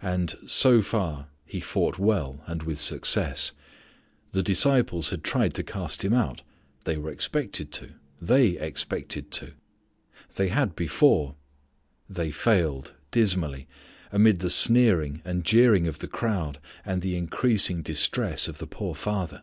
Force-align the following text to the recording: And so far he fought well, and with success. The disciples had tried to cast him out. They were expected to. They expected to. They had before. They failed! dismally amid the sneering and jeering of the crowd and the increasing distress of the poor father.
And 0.00 0.38
so 0.46 0.80
far 0.80 1.28
he 1.44 1.60
fought 1.60 1.98
well, 1.98 2.42
and 2.46 2.62
with 2.62 2.80
success. 2.80 3.52
The 4.32 4.42
disciples 4.42 5.10
had 5.10 5.22
tried 5.22 5.52
to 5.52 5.62
cast 5.62 6.02
him 6.02 6.14
out. 6.14 6.40
They 6.84 6.96
were 6.96 7.10
expected 7.10 7.70
to. 7.72 7.90
They 8.22 8.58
expected 8.58 9.30
to. 9.32 9.52
They 10.36 10.48
had 10.48 10.74
before. 10.74 11.34
They 12.08 12.30
failed! 12.30 12.94
dismally 13.10 13.68
amid 14.10 14.38
the 14.38 14.48
sneering 14.48 15.20
and 15.26 15.44
jeering 15.44 15.86
of 15.86 15.98
the 15.98 16.08
crowd 16.08 16.58
and 16.82 17.02
the 17.02 17.18
increasing 17.18 17.82
distress 17.82 18.48
of 18.48 18.56
the 18.56 18.66
poor 18.66 18.94
father. 18.94 19.42